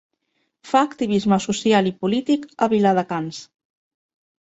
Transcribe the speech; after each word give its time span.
Fa 0.69 0.81
activisme 0.87 1.39
social 1.45 1.91
i 1.91 1.95
polític 2.01 2.51
a 2.67 2.73
Viladecans. 2.75 3.47